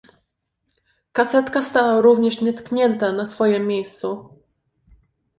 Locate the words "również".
2.01-2.41